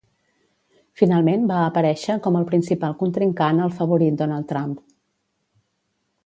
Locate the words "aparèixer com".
1.65-2.39